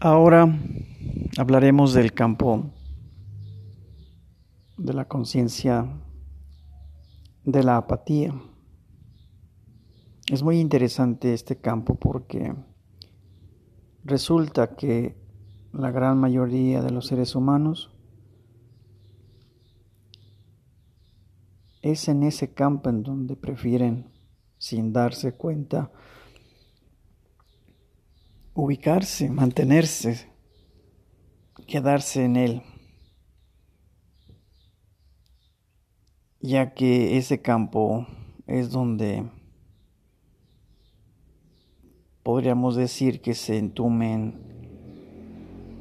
Ahora 0.00 0.56
hablaremos 1.38 1.92
del 1.92 2.12
campo 2.12 2.70
de 4.76 4.94
la 4.94 5.08
conciencia 5.08 5.88
de 7.42 7.64
la 7.64 7.78
apatía. 7.78 8.32
Es 10.30 10.44
muy 10.44 10.60
interesante 10.60 11.34
este 11.34 11.60
campo 11.60 11.96
porque 11.96 12.54
resulta 14.04 14.76
que 14.76 15.16
la 15.72 15.90
gran 15.90 16.16
mayoría 16.16 16.80
de 16.80 16.92
los 16.92 17.08
seres 17.08 17.34
humanos 17.34 17.90
es 21.82 22.06
en 22.06 22.22
ese 22.22 22.54
campo 22.54 22.88
en 22.88 23.02
donde 23.02 23.34
prefieren, 23.34 24.12
sin 24.58 24.92
darse 24.92 25.34
cuenta, 25.34 25.90
ubicarse, 28.60 29.30
mantenerse, 29.30 30.32
quedarse 31.68 32.24
en 32.24 32.34
él, 32.34 32.62
ya 36.40 36.74
que 36.74 37.18
ese 37.18 37.40
campo 37.40 38.08
es 38.48 38.72
donde 38.72 39.30
podríamos 42.24 42.74
decir 42.74 43.20
que 43.20 43.34
se 43.34 43.58
entumen 43.58 44.40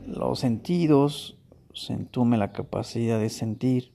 los 0.06 0.40
sentidos, 0.40 1.42
se 1.74 1.94
entume 1.94 2.38
la 2.38 2.52
capacidad 2.52 3.20
de 3.20 3.30
sentir 3.30 3.92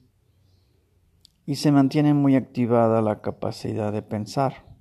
y 1.45 1.55
se 1.55 1.71
mantiene 1.71 2.13
muy 2.13 2.35
activada 2.35 3.01
la 3.01 3.21
capacidad 3.21 3.93
de 3.93 4.01
pensar. 4.01 4.72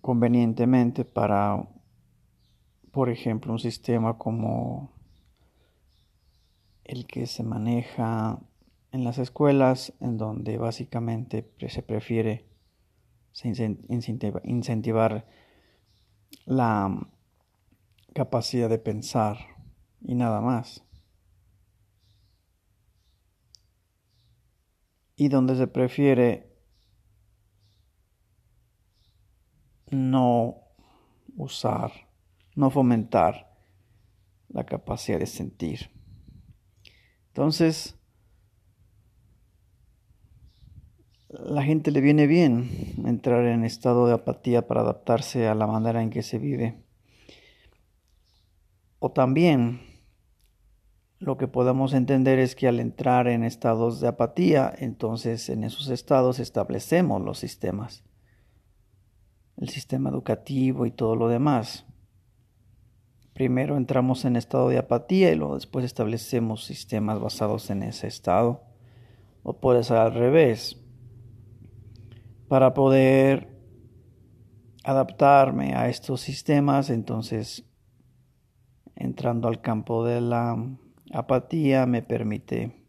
Convenientemente 0.00 1.04
para, 1.04 1.68
por 2.90 3.10
ejemplo, 3.10 3.52
un 3.52 3.58
sistema 3.58 4.16
como 4.16 4.92
el 6.84 7.06
que 7.06 7.26
se 7.26 7.42
maneja 7.42 8.40
en 8.92 9.04
las 9.04 9.18
escuelas, 9.18 9.92
en 10.00 10.16
donde 10.16 10.58
básicamente 10.58 11.52
se 11.68 11.82
prefiere 11.82 12.46
incentivar 14.42 15.26
la 16.46 17.08
capacidad 18.12 18.68
de 18.68 18.78
pensar 18.78 19.38
y 20.00 20.14
nada 20.14 20.40
más. 20.40 20.84
Y 25.14 25.28
donde 25.28 25.54
se 25.54 25.66
prefiere 25.66 26.49
no 29.90 30.56
usar, 31.36 31.92
no 32.54 32.70
fomentar 32.70 33.54
la 34.48 34.64
capacidad 34.64 35.18
de 35.18 35.26
sentir. 35.26 35.90
Entonces, 37.28 37.96
la 41.28 41.62
gente 41.62 41.90
le 41.92 42.00
viene 42.00 42.26
bien 42.26 42.94
entrar 43.06 43.44
en 43.46 43.64
estado 43.64 44.06
de 44.06 44.14
apatía 44.14 44.66
para 44.66 44.80
adaptarse 44.80 45.46
a 45.46 45.54
la 45.54 45.66
manera 45.66 46.02
en 46.02 46.10
que 46.10 46.22
se 46.22 46.38
vive. 46.38 46.82
O 48.98 49.12
también 49.12 49.80
lo 51.18 51.36
que 51.36 51.46
podemos 51.46 51.92
entender 51.94 52.38
es 52.38 52.56
que 52.56 52.66
al 52.66 52.80
entrar 52.80 53.28
en 53.28 53.44
estados 53.44 54.00
de 54.00 54.08
apatía, 54.08 54.72
entonces 54.78 55.48
en 55.48 55.64
esos 55.64 55.88
estados 55.88 56.38
establecemos 56.40 57.22
los 57.22 57.38
sistemas, 57.38 58.04
el 59.60 59.68
sistema 59.68 60.10
educativo 60.10 60.86
y 60.86 60.90
todo 60.90 61.14
lo 61.14 61.28
demás. 61.28 61.86
Primero 63.34 63.76
entramos 63.76 64.24
en 64.24 64.36
estado 64.36 64.68
de 64.68 64.78
apatía 64.78 65.30
y 65.30 65.36
luego 65.36 65.54
después 65.54 65.84
establecemos 65.84 66.64
sistemas 66.64 67.20
basados 67.20 67.70
en 67.70 67.82
ese 67.82 68.06
estado. 68.06 68.64
O 69.42 69.60
puede 69.60 69.84
ser 69.84 69.98
al 69.98 70.14
revés 70.14 70.82
para 72.48 72.74
poder 72.74 73.60
adaptarme 74.82 75.74
a 75.74 75.88
estos 75.88 76.20
sistemas, 76.20 76.90
entonces 76.90 77.64
entrando 78.96 79.48
al 79.48 79.60
campo 79.60 80.04
de 80.04 80.20
la 80.20 80.56
apatía 81.12 81.86
me 81.86 82.02
permite 82.02 82.86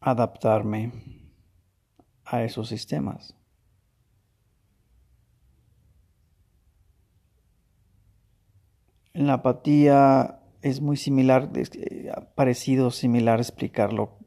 adaptarme 0.00 0.92
a 2.24 2.42
esos 2.42 2.68
sistemas. 2.68 3.39
La 9.12 9.34
apatía 9.34 10.40
es 10.62 10.80
muy 10.80 10.96
similar, 10.96 11.50
es 11.54 11.70
parecido, 12.34 12.90
similar 12.90 13.40
explicarlo 13.40 14.18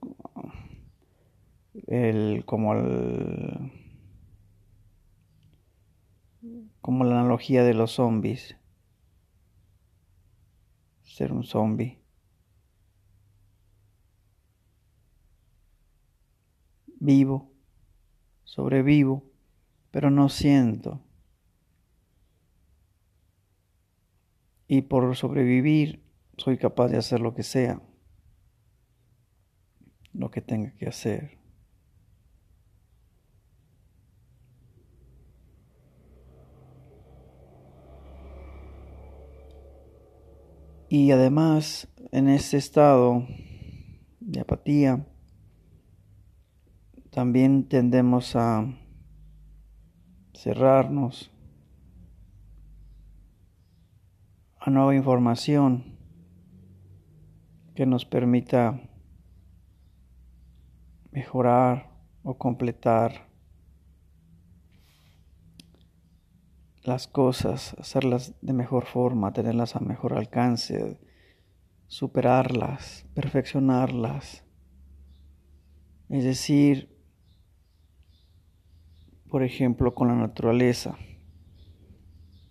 el, 1.87 2.43
como 2.45 2.73
el, 2.73 3.71
como 6.81 7.03
la 7.03 7.19
analogía 7.19 7.63
de 7.63 7.73
los 7.73 7.93
zombies. 7.93 8.55
Ser 11.03 11.31
un 11.31 11.43
zombie. 11.43 11.99
Vivo, 16.99 17.51
sobrevivo, 18.43 19.23
pero 19.91 20.09
no 20.09 20.29
siento. 20.29 21.01
Y 24.67 24.83
por 24.83 25.15
sobrevivir 25.15 26.03
soy 26.37 26.57
capaz 26.57 26.87
de 26.87 26.97
hacer 26.97 27.19
lo 27.19 27.33
que 27.33 27.43
sea, 27.43 27.81
lo 30.13 30.31
que 30.31 30.41
tenga 30.41 30.73
que 30.75 30.87
hacer. 30.87 31.43
Y 40.89 41.09
además, 41.09 41.87
en 42.11 42.29
ese 42.29 42.57
estado 42.57 43.25
de 44.19 44.39
apatía, 44.39 45.07
también 47.09 47.67
tendemos 47.67 48.35
a 48.35 48.77
cerrarnos 50.35 51.31
a 54.65 54.69
nueva 54.69 54.95
información 54.95 55.97
que 57.75 57.85
nos 57.85 58.05
permita 58.05 58.79
mejorar 61.11 61.91
o 62.23 62.37
completar 62.37 63.27
las 66.81 67.07
cosas, 67.07 67.75
hacerlas 67.77 68.35
de 68.41 68.53
mejor 68.53 68.85
forma, 68.85 69.33
tenerlas 69.33 69.75
a 69.75 69.81
mejor 69.81 70.13
alcance, 70.13 70.97
superarlas, 71.87 73.05
perfeccionarlas. 73.13 74.45
Es 76.07 76.23
decir, 76.23 76.89
por 79.29 79.43
ejemplo, 79.43 79.93
con 79.93 80.07
la 80.07 80.15
naturaleza. 80.15 80.95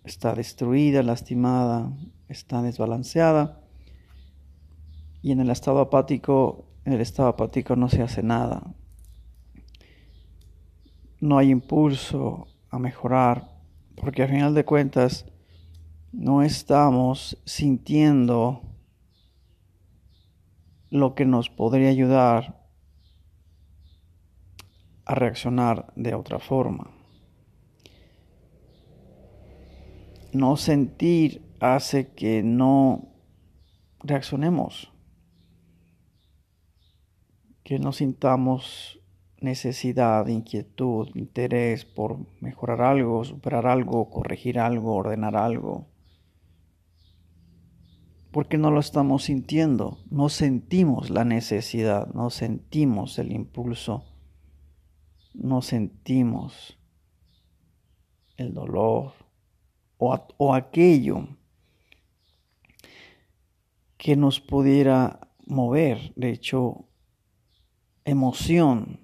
Está 0.03 0.33
destruida, 0.33 1.01
lastimada, 1.03 1.91
está 2.27 2.61
desbalanceada. 2.61 3.61
Y 5.21 5.31
en 5.31 5.39
el 5.39 5.49
estado 5.49 5.79
apático, 5.79 6.65
en 6.83 6.93
el 6.93 7.01
estado 7.01 7.29
apático 7.29 7.75
no 7.75 7.89
se 7.89 8.01
hace 8.01 8.23
nada. 8.23 8.75
No 11.21 11.37
hay 11.37 11.51
impulso 11.51 12.47
a 12.69 12.79
mejorar, 12.79 13.49
porque 13.95 14.23
al 14.23 14.29
final 14.29 14.53
de 14.53 14.65
cuentas 14.65 15.25
no 16.11 16.43
estamos 16.43 17.41
sintiendo 17.45 18.61
lo 20.89 21.15
que 21.15 21.25
nos 21.25 21.49
podría 21.49 21.89
ayudar 21.89 22.67
a 25.05 25.15
reaccionar 25.15 25.91
de 25.95 26.13
otra 26.13 26.39
forma. 26.39 26.91
No 30.33 30.57
sentir 30.57 31.43
hace 31.59 32.11
que 32.11 32.41
no 32.41 33.07
reaccionemos, 33.99 34.91
que 37.63 37.77
no 37.77 37.91
sintamos 37.91 38.99
necesidad, 39.39 40.25
inquietud, 40.27 41.09
interés 41.13 41.85
por 41.85 42.17
mejorar 42.41 42.81
algo, 42.81 43.23
superar 43.23 43.67
algo, 43.67 44.09
corregir 44.09 44.57
algo, 44.57 44.95
ordenar 44.95 45.35
algo. 45.35 45.85
Porque 48.31 48.57
no 48.57 48.71
lo 48.71 48.79
estamos 48.79 49.25
sintiendo, 49.25 49.99
no 50.09 50.29
sentimos 50.29 51.11
la 51.11 51.25
necesidad, 51.25 52.11
no 52.15 52.31
sentimos 52.31 53.19
el 53.19 53.31
impulso, 53.31 54.03
no 55.35 55.61
sentimos 55.61 56.79
el 58.35 58.55
dolor 58.55 59.22
o, 60.03 60.27
o 60.37 60.53
aquello 60.53 61.27
que 63.97 64.15
nos 64.15 64.39
pudiera 64.39 65.29
mover. 65.45 66.13
De 66.15 66.29
hecho, 66.29 66.89
emoción 68.05 68.99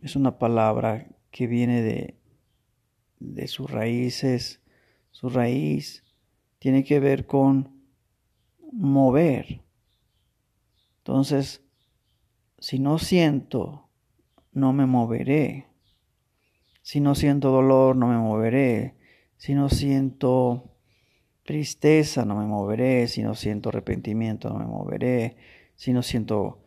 es 0.00 0.16
una 0.16 0.38
palabra 0.38 1.06
que 1.30 1.46
viene 1.46 1.82
de, 1.82 2.18
de 3.20 3.46
sus 3.46 3.70
raíces, 3.70 4.60
su 5.10 5.28
raíz 5.28 6.04
tiene 6.58 6.84
que 6.84 7.00
ver 7.00 7.26
con 7.26 7.82
mover. 8.72 9.62
Entonces, 10.98 11.62
si 12.58 12.78
no 12.78 12.98
siento, 12.98 13.88
no 14.52 14.72
me 14.72 14.86
moveré. 14.86 15.66
Si 16.82 17.00
no 17.00 17.14
siento 17.14 17.50
dolor, 17.50 17.96
no 17.96 18.08
me 18.08 18.16
moveré. 18.16 18.96
Si 19.42 19.56
no 19.56 19.68
siento 19.70 20.70
tristeza, 21.42 22.24
no 22.24 22.36
me 22.36 22.46
moveré. 22.46 23.08
Si 23.08 23.24
no 23.24 23.34
siento 23.34 23.70
arrepentimiento, 23.70 24.48
no 24.48 24.60
me 24.60 24.66
moveré. 24.66 25.36
Si 25.74 25.92
no 25.92 26.04
siento 26.04 26.62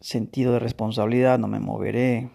sentido 0.00 0.54
de 0.54 0.60
responsabilidad, 0.60 1.38
no 1.38 1.46
me 1.46 1.60
moveré. 1.60 2.30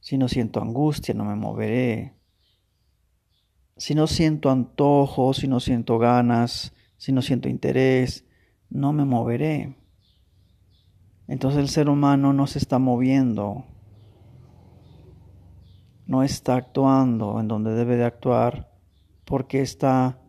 Si 0.00 0.18
no 0.18 0.28
siento 0.28 0.60
angustia, 0.60 1.14
no 1.14 1.24
me 1.24 1.34
moveré. 1.34 2.12
Si 3.78 3.94
no 3.94 4.06
siento 4.06 4.50
antojo, 4.50 5.32
si 5.32 5.48
no 5.48 5.60
siento 5.60 5.98
ganas, 5.98 6.74
si 6.98 7.12
no 7.12 7.22
siento 7.22 7.48
interés, 7.48 8.26
no 8.68 8.92
me 8.92 9.06
moveré. 9.06 9.78
Entonces 11.26 11.58
el 11.58 11.70
ser 11.70 11.88
humano 11.88 12.34
no 12.34 12.46
se 12.46 12.58
está 12.58 12.78
moviendo, 12.78 13.64
no 16.12 16.22
está 16.22 16.56
actuando 16.56 17.40
en 17.40 17.48
donde 17.48 17.72
debe 17.72 17.96
de 17.96 18.04
actuar 18.04 18.70
porque 19.24 19.62
está 19.62 20.20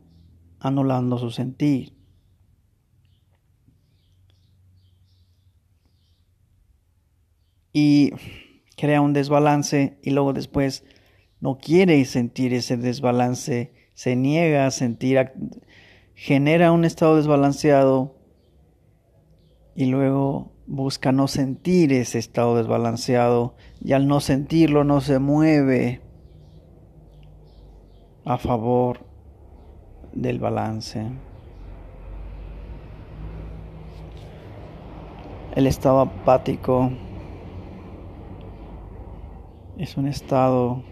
anulando 0.62 1.18
su 1.18 1.30
sentir. 1.30 1.94
Y 7.74 8.12
crea 8.78 9.02
un 9.02 9.12
desbalance 9.12 10.00
y 10.02 10.12
luego 10.12 10.32
después 10.32 10.86
no 11.42 11.58
quiere 11.58 12.06
sentir 12.06 12.54
ese 12.54 12.78
desbalance, 12.78 13.74
se 13.94 14.16
niega 14.16 14.66
a 14.66 14.72
sentir, 14.72 15.34
genera 16.16 16.72
un 16.72 16.86
estado 16.86 17.18
desbalanceado 17.18 18.23
y 19.76 19.86
luego 19.86 20.52
busca 20.68 21.12
no 21.12 21.28
sentir 21.28 21.92
ese 21.92 22.20
estado 22.20 22.56
desbalanceado 22.56 23.56
y 23.82 23.94
al 23.94 24.08
no 24.08 24.20
sentirlo 24.20 24.84
no 24.84 25.02
se 25.02 25.20
mueve 25.20 26.02
a 28.26 28.38
favor 28.38 29.06
del 30.14 30.40
balance. 30.40 31.06
El 35.56 35.68
estado 35.68 36.02
apático 36.02 36.92
es 39.78 39.98
un 39.98 40.08
estado 40.08 40.84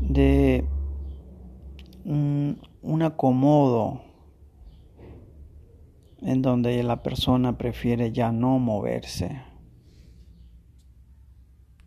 de 0.00 0.66
un 2.04 3.02
acomodo 3.02 4.02
en 6.24 6.42
donde 6.42 6.82
la 6.82 7.02
persona 7.02 7.58
prefiere 7.58 8.12
ya 8.12 8.32
no 8.32 8.58
moverse. 8.58 9.53